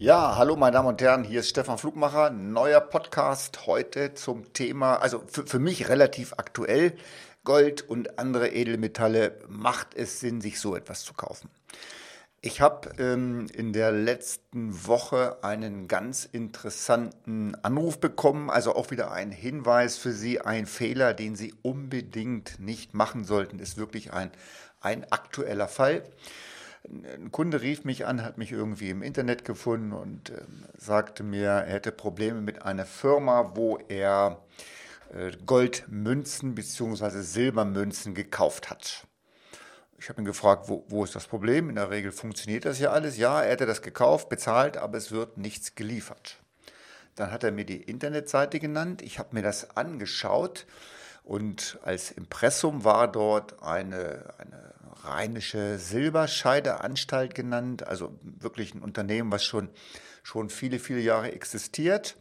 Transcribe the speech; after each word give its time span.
Ja, 0.00 0.36
hallo 0.36 0.54
meine 0.54 0.74
Damen 0.74 0.86
und 0.86 1.02
Herren, 1.02 1.24
hier 1.24 1.40
ist 1.40 1.48
Stefan 1.48 1.76
Flugmacher, 1.76 2.30
neuer 2.30 2.80
Podcast 2.80 3.66
heute 3.66 4.14
zum 4.14 4.52
Thema, 4.52 4.94
also 4.94 5.24
für, 5.26 5.44
für 5.44 5.58
mich 5.58 5.88
relativ 5.88 6.34
aktuell, 6.36 6.92
Gold 7.42 7.82
und 7.82 8.16
andere 8.16 8.48
Edelmetalle, 8.50 9.40
macht 9.48 9.96
es 9.96 10.20
Sinn, 10.20 10.40
sich 10.40 10.60
so 10.60 10.76
etwas 10.76 11.02
zu 11.02 11.14
kaufen? 11.14 11.50
Ich 12.40 12.60
habe 12.60 12.90
ähm, 13.00 13.48
in 13.52 13.72
der 13.72 13.90
letzten 13.90 14.86
Woche 14.86 15.42
einen 15.42 15.88
ganz 15.88 16.24
interessanten 16.30 17.56
Anruf 17.64 17.98
bekommen, 17.98 18.50
also 18.50 18.76
auch 18.76 18.92
wieder 18.92 19.10
ein 19.10 19.32
Hinweis 19.32 19.96
für 19.96 20.12
Sie, 20.12 20.40
ein 20.40 20.66
Fehler, 20.66 21.12
den 21.12 21.34
Sie 21.34 21.54
unbedingt 21.62 22.60
nicht 22.60 22.94
machen 22.94 23.24
sollten, 23.24 23.58
ist 23.58 23.78
wirklich 23.78 24.12
ein, 24.12 24.30
ein 24.80 25.10
aktueller 25.10 25.66
Fall 25.66 26.04
ein 26.84 27.32
Kunde 27.32 27.60
rief 27.60 27.84
mich 27.84 28.06
an, 28.06 28.22
hat 28.24 28.38
mich 28.38 28.52
irgendwie 28.52 28.90
im 28.90 29.02
Internet 29.02 29.44
gefunden 29.44 29.92
und 29.92 30.30
äh, 30.30 30.42
sagte 30.76 31.22
mir, 31.22 31.48
er 31.48 31.72
hätte 31.72 31.92
Probleme 31.92 32.40
mit 32.40 32.62
einer 32.62 32.86
Firma, 32.86 33.52
wo 33.56 33.78
er 33.88 34.42
äh, 35.12 35.32
Goldmünzen 35.44 36.54
bzw. 36.54 37.20
Silbermünzen 37.20 38.14
gekauft 38.14 38.70
hat. 38.70 39.06
Ich 39.98 40.08
habe 40.08 40.22
ihn 40.22 40.24
gefragt, 40.24 40.68
wo, 40.68 40.84
wo 40.88 41.02
ist 41.02 41.16
das 41.16 41.26
Problem? 41.26 41.68
In 41.68 41.74
der 41.74 41.90
Regel 41.90 42.12
funktioniert 42.12 42.64
das 42.64 42.78
ja 42.78 42.90
alles. 42.90 43.16
Ja, 43.16 43.42
er 43.42 43.50
hätte 43.50 43.66
das 43.66 43.82
gekauft, 43.82 44.28
bezahlt, 44.28 44.76
aber 44.76 44.96
es 44.96 45.10
wird 45.10 45.36
nichts 45.36 45.74
geliefert. 45.74 46.38
Dann 47.16 47.32
hat 47.32 47.42
er 47.42 47.50
mir 47.50 47.64
die 47.64 47.82
Internetseite 47.82 48.60
genannt. 48.60 49.02
Ich 49.02 49.18
habe 49.18 49.34
mir 49.34 49.42
das 49.42 49.76
angeschaut 49.76 50.66
und 51.24 51.78
als 51.82 52.12
Impressum 52.12 52.84
war 52.84 53.10
dort 53.10 53.60
eine, 53.60 54.34
eine 54.38 54.72
Rheinische 55.04 55.78
Silberscheideanstalt 55.78 57.34
genannt, 57.34 57.86
also 57.86 58.18
wirklich 58.22 58.74
ein 58.74 58.82
Unternehmen, 58.82 59.32
was 59.32 59.44
schon, 59.44 59.68
schon 60.22 60.50
viele, 60.50 60.78
viele 60.78 61.00
Jahre 61.00 61.32
existiert. 61.32 62.16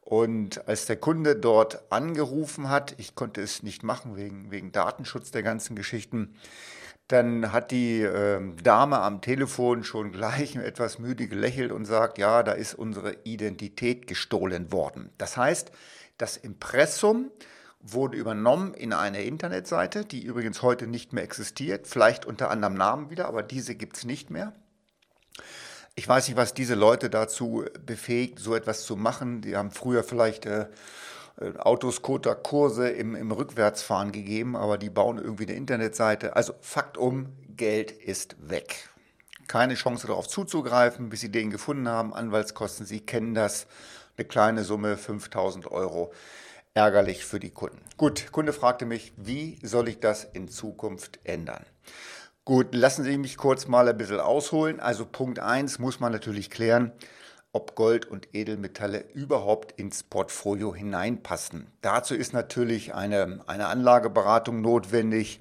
Und 0.00 0.68
als 0.68 0.86
der 0.86 0.96
Kunde 0.96 1.34
dort 1.34 1.90
angerufen 1.90 2.70
hat, 2.70 2.94
ich 2.98 3.16
konnte 3.16 3.40
es 3.40 3.64
nicht 3.64 3.82
machen 3.82 4.16
wegen, 4.16 4.52
wegen 4.52 4.70
Datenschutz 4.70 5.32
der 5.32 5.42
ganzen 5.42 5.74
Geschichten, 5.74 6.36
dann 7.08 7.52
hat 7.52 7.70
die 7.70 8.02
äh, 8.02 8.40
Dame 8.62 9.00
am 9.00 9.20
Telefon 9.20 9.84
schon 9.84 10.12
gleich 10.12 10.56
etwas 10.56 10.98
müde 10.98 11.28
gelächelt 11.28 11.72
und 11.72 11.84
sagt, 11.86 12.18
ja, 12.18 12.42
da 12.42 12.52
ist 12.52 12.74
unsere 12.74 13.16
Identität 13.24 14.06
gestohlen 14.06 14.72
worden. 14.72 15.10
Das 15.18 15.36
heißt, 15.36 15.72
das 16.18 16.36
Impressum, 16.36 17.30
wurde 17.92 18.16
übernommen 18.16 18.74
in 18.74 18.92
eine 18.92 19.22
Internetseite, 19.24 20.04
die 20.04 20.22
übrigens 20.22 20.62
heute 20.62 20.86
nicht 20.86 21.12
mehr 21.12 21.24
existiert, 21.24 21.86
vielleicht 21.86 22.26
unter 22.26 22.50
anderem 22.50 22.74
Namen 22.74 23.10
wieder, 23.10 23.26
aber 23.26 23.42
diese 23.42 23.74
gibt 23.74 23.96
es 23.96 24.04
nicht 24.04 24.30
mehr. 24.30 24.52
Ich 25.94 26.06
weiß 26.06 26.28
nicht, 26.28 26.36
was 26.36 26.52
diese 26.52 26.74
Leute 26.74 27.08
dazu 27.08 27.64
befähigt, 27.84 28.38
so 28.38 28.54
etwas 28.54 28.84
zu 28.84 28.96
machen. 28.96 29.40
Die 29.40 29.56
haben 29.56 29.70
früher 29.70 30.04
vielleicht 30.04 30.44
äh, 30.44 30.66
äh 31.40 31.56
Autoscooter-Kurse 31.56 32.90
im, 32.90 33.14
im 33.14 33.32
Rückwärtsfahren 33.32 34.12
gegeben, 34.12 34.56
aber 34.56 34.76
die 34.76 34.90
bauen 34.90 35.16
irgendwie 35.18 35.44
eine 35.44 35.54
Internetseite. 35.54 36.36
Also 36.36 36.54
Fakt 36.60 36.98
um, 36.98 37.32
Geld 37.56 37.92
ist 37.92 38.36
weg. 38.46 38.90
Keine 39.46 39.74
Chance 39.74 40.06
darauf 40.06 40.28
zuzugreifen, 40.28 41.08
bis 41.08 41.20
sie 41.20 41.30
den 41.30 41.50
gefunden 41.50 41.88
haben. 41.88 42.12
Anwaltskosten, 42.12 42.84
Sie 42.84 43.00
kennen 43.00 43.34
das. 43.34 43.66
Eine 44.18 44.26
kleine 44.26 44.64
Summe, 44.64 44.96
5000 44.96 45.70
Euro 45.70 46.12
ärgerlich 46.76 47.24
für 47.24 47.40
die 47.40 47.50
Kunden. 47.50 47.80
Gut, 47.96 48.30
Kunde 48.32 48.52
fragte 48.52 48.84
mich, 48.84 49.14
wie 49.16 49.58
soll 49.62 49.88
ich 49.88 49.98
das 49.98 50.24
in 50.24 50.48
Zukunft 50.48 51.18
ändern? 51.24 51.64
Gut, 52.44 52.74
lassen 52.74 53.02
Sie 53.02 53.16
mich 53.16 53.38
kurz 53.38 53.66
mal 53.66 53.88
ein 53.88 53.96
bisschen 53.96 54.20
ausholen. 54.20 54.78
Also 54.78 55.06
Punkt 55.06 55.38
1 55.38 55.78
muss 55.78 56.00
man 56.00 56.12
natürlich 56.12 56.50
klären, 56.50 56.92
ob 57.52 57.74
Gold 57.74 58.04
und 58.04 58.34
Edelmetalle 58.34 59.00
überhaupt 59.14 59.72
ins 59.72 60.02
Portfolio 60.02 60.74
hineinpassen. 60.74 61.66
Dazu 61.80 62.14
ist 62.14 62.34
natürlich 62.34 62.94
eine, 62.94 63.40
eine 63.46 63.68
Anlageberatung 63.68 64.60
notwendig, 64.60 65.40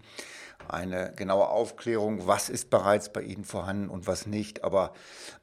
eine 0.69 1.13
genaue 1.15 1.49
Aufklärung, 1.49 2.25
was 2.25 2.49
ist 2.49 2.69
bereits 2.69 3.11
bei 3.11 3.21
Ihnen 3.21 3.43
vorhanden 3.43 3.89
und 3.89 4.07
was 4.07 4.25
nicht. 4.25 4.63
Aber 4.63 4.93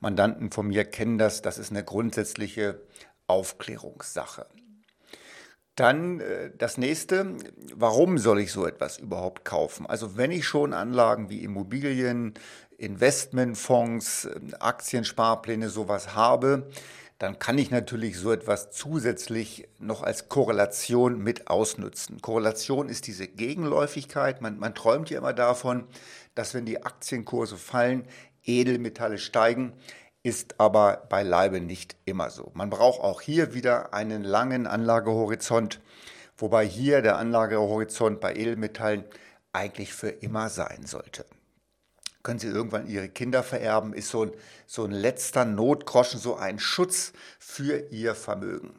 Mandanten 0.01 0.51
von 0.51 0.69
mir 0.69 0.85
kennen 0.87 1.19
das, 1.19 1.43
das 1.43 1.59
ist 1.59 1.71
eine 1.71 1.85
grundsätzliche 1.85 2.81
Aufklärungssache. 3.27 4.47
Dann 5.77 6.21
äh, 6.21 6.51
das 6.57 6.77
nächste, 6.79 7.37
warum 7.75 8.19
soll 8.19 8.41
ich 8.41 8.53
so 8.53 8.67
etwas 8.67 8.99
überhaupt 8.99 9.45
kaufen? 9.45 9.87
Also 9.87 10.17
wenn 10.17 10.31
ich 10.31 10.47
schon 10.47 10.73
Anlagen 10.73 11.31
wie 11.31 11.43
Immobilien, 11.43 12.35
Investmentfonds, 12.77 14.27
äh, 14.27 14.41
Aktiensparpläne, 14.61 15.71
sowas 15.71 16.15
habe, 16.15 16.69
dann 17.19 17.39
kann 17.39 17.57
ich 17.57 17.71
natürlich 17.71 18.19
so 18.19 18.33
etwas 18.33 18.73
zusätzlich 18.73 19.69
noch 19.79 20.03
als 20.03 20.29
Korrelation 20.29 21.23
mit 21.23 21.47
ausnutzen. 21.47 22.21
Korrelation 22.21 22.89
ist 22.89 23.07
diese 23.07 23.29
Gegenläufigkeit. 23.29 24.43
Man, 24.43 24.59
man 24.59 24.75
träumt 24.75 25.09
ja 25.09 25.19
immer 25.19 25.33
davon, 25.33 25.87
dass 26.35 26.53
wenn 26.53 26.67
die 26.67 26.85
Aktienkurse 26.85 27.57
fallen, 27.57 28.09
Edelmetalle 28.45 29.19
steigen 29.19 29.73
ist 30.23 30.61
aber 30.61 31.07
beileibe 31.09 31.61
nicht 31.61 31.97
immer 32.05 32.31
so. 32.31 32.51
Man 32.55 32.71
braucht 32.71 33.01
auch 33.01 33.21
hier 33.21 33.55
wieder 33.55 33.93
einen 33.93 34.23
langen 34.23 34.67
Anlagehorizont, 34.67 35.81
wobei 36.37 36.67
hier 36.67 37.03
der 37.03 37.19
Anlagehorizont 37.19 38.21
bei 38.21 38.35
Edelmetallen 38.35 39.05
eigentlich 39.53 39.93
für 39.93 40.09
immer 40.09 40.49
sein 40.49 40.87
sollte. 40.87 41.25
Können 42.23 42.39
Sie 42.39 42.47
irgendwann 42.47 42.87
Ihre 42.87 43.09
Kinder 43.09 43.43
vererben, 43.43 43.95
ist 43.95 44.11
so 44.11 44.27
ein, 44.27 44.31
so 44.67 44.85
ein 44.85 44.93
letzter 44.93 45.45
Notgroschen, 45.45 46.21
so 46.21 46.37
ein 46.37 46.61
Schutz 46.61 47.13
für 47.41 47.91
Ihr 47.91 48.15
Vermögen. 48.15 48.79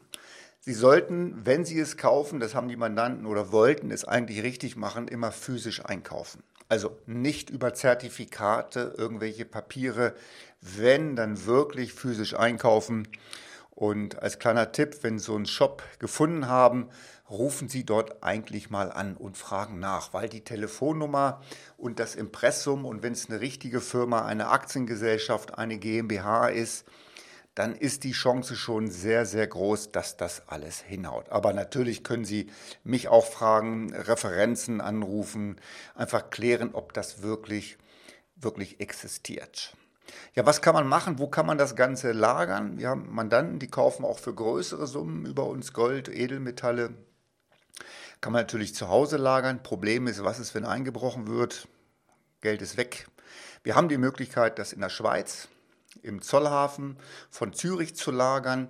Sie 0.62 0.74
sollten, 0.74 1.46
wenn 1.46 1.66
Sie 1.66 1.78
es 1.78 1.98
kaufen, 1.98 2.40
das 2.40 2.56
haben 2.56 2.70
die 2.70 2.78
Mandanten 2.78 3.26
oder 3.26 3.52
wollten 3.52 3.92
es 3.92 4.06
eigentlich 4.06 4.44
richtig 4.44 4.78
machen, 4.78 5.10
immer 5.10 5.34
physisch 5.34 5.84
einkaufen. 5.84 6.42
Also 6.70 6.98
nicht 7.06 7.50
über 7.50 7.74
Zertifikate, 7.74 8.96
irgendwelche 8.98 9.46
Papiere, 9.46 10.16
wenn 10.62 11.16
dann 11.16 11.46
wirklich 11.46 11.94
physisch 11.94 12.36
einkaufen. 12.36 13.08
Und 13.72 14.22
als 14.22 14.40
kleiner 14.40 14.72
Tipp, 14.72 15.00
wenn 15.02 15.20
Sie 15.20 15.26
so 15.26 15.36
einen 15.36 15.46
Shop 15.46 15.84
gefunden 16.00 16.48
haben, 16.48 16.90
rufen 17.30 17.68
Sie 17.70 17.86
dort 17.86 18.24
eigentlich 18.24 18.70
mal 18.70 18.92
an 18.92 19.18
und 19.18 19.38
fragen 19.38 19.80
nach, 19.80 20.14
weil 20.14 20.30
die 20.30 20.44
Telefonnummer 20.44 21.42
und 21.78 22.00
das 22.00 22.16
Impressum 22.16 22.86
und 22.86 23.02
wenn 23.02 23.14
es 23.14 23.30
eine 23.30 23.42
richtige 23.42 23.82
Firma, 23.82 24.26
eine 24.26 24.50
Aktiengesellschaft, 24.50 25.58
eine 25.58 25.78
GmbH 25.78 26.48
ist, 26.48 26.86
dann 27.56 27.76
ist 27.76 28.04
die 28.04 28.14
Chance 28.14 28.56
schon 28.56 28.90
sehr, 28.90 29.26
sehr 29.26 29.46
groß, 29.46 29.92
dass 29.92 30.18
das 30.18 30.48
alles 30.48 30.80
hinhaut. 30.80 31.30
Aber 31.30 31.54
natürlich 31.54 32.04
können 32.04 32.26
Sie 32.26 32.50
mich 32.84 33.08
auch 33.10 33.26
fragen, 33.26 33.94
Referenzen 33.94 34.82
anrufen, 34.82 35.58
einfach 35.94 36.32
klären, 36.32 36.72
ob 36.74 36.94
das 36.94 37.22
wirklich, 37.22 37.78
wirklich 38.36 38.80
existiert. 38.80 39.76
Ja, 40.34 40.46
was 40.46 40.62
kann 40.62 40.74
man 40.74 40.88
machen? 40.88 41.20
Wo 41.20 41.28
kann 41.28 41.46
man 41.46 41.58
das 41.58 41.76
Ganze 41.76 42.12
lagern? 42.12 42.78
Wir 42.78 42.90
haben 42.90 43.14
Mandanten, 43.14 43.60
die 43.60 43.70
kaufen 43.70 44.04
auch 44.04 44.20
für 44.20 44.34
größere 44.34 44.88
Summen 44.88 45.26
über 45.26 45.46
uns 45.46 45.74
Gold, 45.74 46.10
Edelmetalle. 46.10 46.94
Kann 48.20 48.34
man 48.34 48.42
natürlich 48.42 48.74
zu 48.74 48.90
Hause 48.90 49.18
lagern. 49.18 49.64
Problem 49.64 50.08
ist, 50.08 50.24
was 50.24 50.40
ist, 50.40 50.56
wenn 50.56 50.66
eingebrochen 50.66 51.28
wird? 51.28 51.68
Geld 52.42 52.62
ist 52.62 52.78
weg. 52.78 53.08
Wir 53.64 53.76
haben 53.76 53.90
die 53.90 53.98
Möglichkeit, 53.98 54.60
das 54.60 54.74
in 54.74 54.82
der 54.82 54.90
Schweiz 54.90 55.48
im 56.04 56.22
Zollhafen 56.22 56.98
von 57.30 57.54
Zürich 57.54 57.96
zu 57.96 58.12
lagern, 58.12 58.70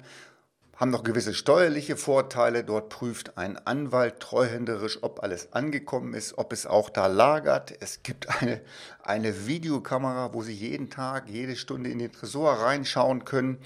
haben 0.75 0.89
noch 0.89 1.03
gewisse 1.03 1.33
steuerliche 1.33 1.95
Vorteile. 1.95 2.63
Dort 2.63 2.89
prüft 2.89 3.37
ein 3.37 3.57
Anwalt 3.57 4.19
treuhänderisch, 4.19 4.99
ob 5.01 5.21
alles 5.21 5.53
angekommen 5.53 6.13
ist, 6.13 6.37
ob 6.37 6.51
es 6.51 6.65
auch 6.65 6.89
da 6.89 7.07
lagert. 7.07 7.73
Es 7.79 8.01
gibt 8.03 8.41
eine, 8.41 8.61
eine 9.03 9.47
Videokamera, 9.47 10.33
wo 10.33 10.41
Sie 10.41 10.53
jeden 10.53 10.89
Tag, 10.89 11.29
jede 11.29 11.55
Stunde 11.55 11.89
in 11.89 11.99
den 11.99 12.11
Tresor 12.11 12.53
reinschauen 12.53 13.23
können. 13.23 13.59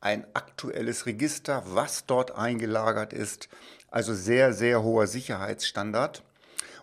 Ein 0.00 0.26
aktuelles 0.34 1.06
Register, 1.06 1.62
was 1.66 2.06
dort 2.06 2.34
eingelagert 2.34 3.12
ist. 3.12 3.48
Also 3.90 4.14
sehr, 4.14 4.52
sehr 4.52 4.82
hoher 4.82 5.06
Sicherheitsstandard. 5.06 6.22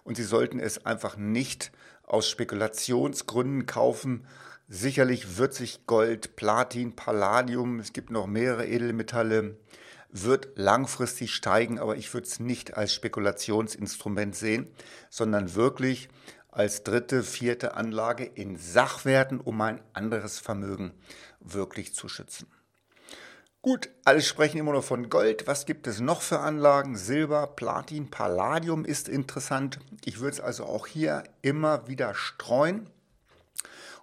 Und 0.04 0.16
Sie 0.16 0.24
sollten 0.24 0.60
es 0.60 0.86
einfach 0.86 1.18
nicht 1.18 1.72
aus 2.06 2.30
Spekulationsgründen 2.30 3.66
kaufen, 3.66 4.26
Sicherlich 4.74 5.38
wird 5.38 5.54
sich 5.54 5.86
Gold, 5.86 6.38
Platin, 6.38 6.96
Palladium, 6.96 7.82
es 7.82 7.92
gibt 7.92 8.10
noch 8.10 8.26
mehrere 8.26 8.66
Edelmetalle, 8.66 9.58
wird 10.12 10.48
langfristig 10.56 11.36
steigen, 11.36 11.78
aber 11.78 11.98
ich 11.98 12.14
würde 12.14 12.26
es 12.26 12.40
nicht 12.40 12.78
als 12.78 12.94
Spekulationsinstrument 12.94 14.34
sehen, 14.34 14.68
sondern 15.10 15.56
wirklich 15.56 16.08
als 16.52 16.84
dritte, 16.84 17.24
vierte 17.24 17.76
Anlage 17.76 18.24
in 18.24 18.56
Sachwerten, 18.56 19.42
um 19.42 19.60
ein 19.60 19.82
anderes 19.92 20.40
Vermögen 20.40 20.94
wirklich 21.42 21.94
zu 21.94 22.08
schützen. 22.08 22.48
Gut, 23.62 23.90
alle 24.06 24.22
sprechen 24.22 24.58
immer 24.58 24.72
nur 24.72 24.84
von 24.84 25.10
Gold. 25.10 25.48
Was 25.48 25.66
gibt 25.66 25.86
es 25.86 26.00
noch 26.00 26.22
für 26.22 26.40
Anlagen? 26.40 26.96
Silber, 26.96 27.46
Platin, 27.46 28.10
Palladium 28.10 28.86
ist 28.86 29.10
interessant. 29.10 29.80
Ich 30.06 30.22
würde 30.22 30.36
es 30.36 30.40
also 30.40 30.64
auch 30.64 30.88
hier 30.88 31.26
immer 31.42 31.90
wieder 31.90 32.14
streuen. 32.14 32.90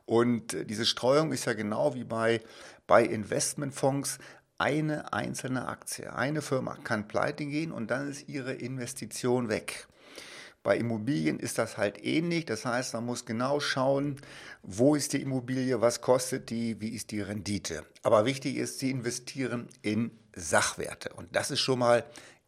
Und 0.09 0.57
diese 0.71 0.87
Streuung 0.87 1.33
ist 1.33 1.45
ja 1.45 1.53
genau 1.53 1.95
wie 1.95 2.05
bei, 2.05 2.41
bei 2.87 3.05
Investmentfonds 3.05 4.19
eine 4.57 5.13
einzelne 5.13 5.69
Aktie. 5.69 6.11
Eine 6.11 6.41
Firma 6.41 6.79
kann 6.83 7.09
pleite 7.09 7.45
gehen 7.45 7.73
und 7.73 7.91
dann 7.91 8.09
ist 8.09 8.27
ihre 8.27 8.55
Investition 8.55 9.51
weg. 9.51 9.87
Bei 10.63 10.79
Immobilien 10.79 11.39
ist 11.39 11.59
das 11.59 11.77
halt 11.77 12.03
ähnlich. 12.03 12.47
Das 12.47 12.65
heißt, 12.65 12.95
man 12.95 13.05
muss 13.05 13.27
genau 13.27 13.61
schauen, 13.61 14.17
wo 14.63 14.95
ist 14.95 15.13
die 15.13 15.21
Immobilie, 15.21 15.83
was 15.83 16.01
kostet 16.01 16.49
die, 16.49 16.81
wie 16.81 16.89
ist 16.89 17.11
die 17.11 17.21
Rendite. 17.21 17.85
Aber 18.03 18.25
wichtig 18.25 18.57
ist, 18.57 18.79
Sie 18.79 18.91
investieren 18.91 19.69
in 19.83 20.11
Sachwerte. 20.35 21.11
Und 21.17 21.37
das 21.37 21.51
ist 21.51 21.61
schon 21.61 21.81
mal 21.81 22.03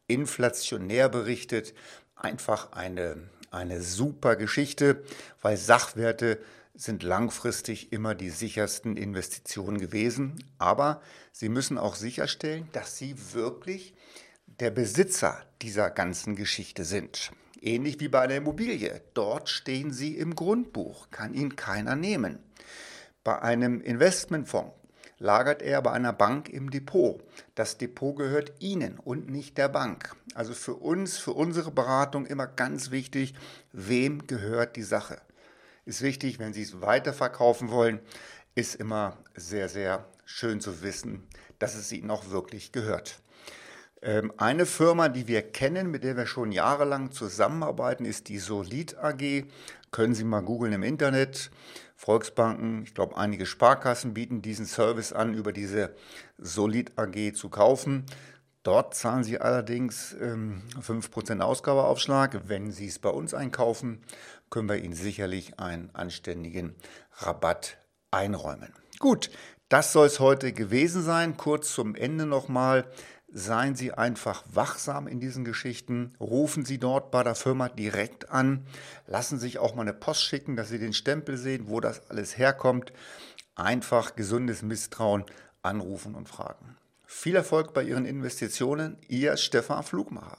inflationär 0.06 1.10
berichtet 1.10 1.74
einfach 2.16 2.72
eine, 2.72 3.18
eine 3.50 3.82
super 3.82 4.36
Geschichte, 4.36 5.04
weil 5.42 5.58
Sachwerte 5.58 6.38
sind 6.80 7.02
langfristig 7.02 7.92
immer 7.92 8.14
die 8.14 8.30
sichersten 8.30 8.96
Investitionen 8.96 9.78
gewesen. 9.78 10.42
Aber 10.58 11.02
Sie 11.32 11.48
müssen 11.48 11.78
auch 11.78 11.94
sicherstellen, 11.94 12.68
dass 12.72 12.96
Sie 12.96 13.14
wirklich 13.34 13.94
der 14.46 14.70
Besitzer 14.70 15.42
dieser 15.62 15.90
ganzen 15.90 16.36
Geschichte 16.36 16.84
sind. 16.84 17.32
Ähnlich 17.60 18.00
wie 18.00 18.08
bei 18.08 18.20
einer 18.20 18.36
Immobilie. 18.36 19.02
Dort 19.12 19.50
stehen 19.50 19.92
Sie 19.92 20.16
im 20.16 20.34
Grundbuch, 20.34 21.10
kann 21.10 21.34
Ihnen 21.34 21.56
keiner 21.56 21.96
nehmen. 21.96 22.38
Bei 23.22 23.40
einem 23.42 23.82
Investmentfonds 23.82 24.72
lagert 25.18 25.60
er 25.60 25.82
bei 25.82 25.92
einer 25.92 26.14
Bank 26.14 26.48
im 26.48 26.70
Depot. 26.70 27.22
Das 27.54 27.76
Depot 27.76 28.16
gehört 28.16 28.54
Ihnen 28.60 28.98
und 28.98 29.28
nicht 29.28 29.58
der 29.58 29.68
Bank. 29.68 30.16
Also 30.34 30.54
für 30.54 30.74
uns, 30.74 31.18
für 31.18 31.32
unsere 31.32 31.70
Beratung 31.70 32.24
immer 32.24 32.46
ganz 32.46 32.90
wichtig, 32.90 33.34
wem 33.72 34.26
gehört 34.26 34.76
die 34.76 34.82
Sache. 34.82 35.20
Ist 35.90 36.02
wichtig, 36.02 36.38
wenn 36.38 36.52
Sie 36.52 36.62
es 36.62 36.80
weiterverkaufen 36.82 37.72
wollen, 37.72 37.98
ist 38.54 38.76
immer 38.76 39.16
sehr, 39.34 39.68
sehr 39.68 40.06
schön 40.24 40.60
zu 40.60 40.82
wissen, 40.82 41.26
dass 41.58 41.74
es 41.74 41.90
Ihnen 41.90 42.12
auch 42.12 42.30
wirklich 42.30 42.70
gehört. 42.70 43.20
Ähm, 44.00 44.32
eine 44.36 44.66
Firma, 44.66 45.08
die 45.08 45.26
wir 45.26 45.42
kennen, 45.42 45.90
mit 45.90 46.04
der 46.04 46.16
wir 46.16 46.26
schon 46.26 46.52
jahrelang 46.52 47.10
zusammenarbeiten, 47.10 48.04
ist 48.04 48.28
die 48.28 48.38
Solid 48.38 48.98
AG. 48.98 49.46
Können 49.90 50.14
Sie 50.14 50.22
mal 50.22 50.42
googeln 50.42 50.74
im 50.74 50.84
Internet. 50.84 51.50
Volksbanken, 51.96 52.84
ich 52.84 52.94
glaube 52.94 53.16
einige 53.16 53.44
Sparkassen 53.44 54.14
bieten 54.14 54.42
diesen 54.42 54.66
Service 54.66 55.12
an, 55.12 55.34
über 55.34 55.52
diese 55.52 55.96
Solid 56.38 56.96
AG 56.96 57.34
zu 57.34 57.48
kaufen. 57.48 58.06
Dort 58.62 58.94
zahlen 58.94 59.24
Sie 59.24 59.40
allerdings 59.40 60.14
ähm, 60.20 60.62
5% 60.80 61.40
Ausgabeaufschlag. 61.40 62.42
Wenn 62.46 62.70
Sie 62.70 62.86
es 62.86 62.98
bei 62.98 63.08
uns 63.08 63.32
einkaufen, 63.32 64.02
können 64.50 64.68
wir 64.68 64.76
Ihnen 64.76 64.94
sicherlich 64.94 65.58
einen 65.58 65.90
anständigen 65.94 66.74
Rabatt 67.18 67.78
einräumen. 68.10 68.72
Gut, 68.98 69.30
das 69.68 69.92
soll 69.92 70.08
es 70.08 70.18
heute 70.18 70.52
gewesen 70.52 71.02
sein. 71.02 71.36
Kurz 71.36 71.72
zum 71.72 71.94
Ende 71.94 72.26
nochmal. 72.26 72.84
Seien 73.32 73.76
Sie 73.76 73.92
einfach 73.92 74.42
wachsam 74.52 75.06
in 75.06 75.20
diesen 75.20 75.44
Geschichten. 75.44 76.12
Rufen 76.18 76.64
Sie 76.64 76.78
dort 76.78 77.12
bei 77.12 77.22
der 77.22 77.36
Firma 77.36 77.68
direkt 77.68 78.30
an. 78.30 78.66
Lassen 79.06 79.38
Sie 79.38 79.46
sich 79.46 79.58
auch 79.60 79.76
mal 79.76 79.82
eine 79.82 79.94
Post 79.94 80.22
schicken, 80.22 80.56
dass 80.56 80.68
Sie 80.68 80.80
den 80.80 80.92
Stempel 80.92 81.36
sehen, 81.36 81.68
wo 81.68 81.78
das 81.78 82.10
alles 82.10 82.36
herkommt. 82.36 82.92
Einfach 83.54 84.16
gesundes 84.16 84.62
Misstrauen 84.62 85.24
anrufen 85.62 86.16
und 86.16 86.28
fragen. 86.28 86.76
Viel 87.06 87.36
Erfolg 87.36 87.72
bei 87.72 87.84
Ihren 87.84 88.04
Investitionen. 88.04 88.98
Ihr 89.06 89.36
Stefan 89.36 89.84
Flugmacher. 89.84 90.38